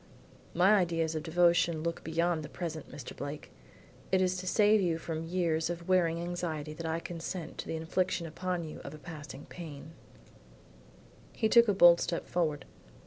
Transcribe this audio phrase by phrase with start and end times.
[0.55, 3.15] "My ideas of devotion look beyond the present, Mr.
[3.15, 3.51] Blake.
[4.11, 7.75] It is to save you from years of wearing anxiety that I consent to the
[7.75, 9.91] infliction upon you of a passing pang."
[11.33, 12.65] He took a bold step forward.